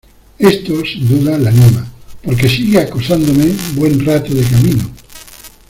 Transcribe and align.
esto, 0.39 0.83
sin 0.83 1.07
duda, 1.07 1.37
le 1.37 1.49
anima, 1.49 1.85
porque 2.23 2.49
sigue 2.49 2.79
acosándome 2.79 3.53
buen 3.75 4.03
rato 4.03 4.33
de 4.33 4.41
camino. 4.45 4.89